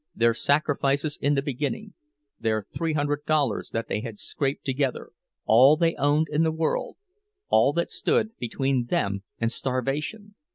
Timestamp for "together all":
4.65-5.77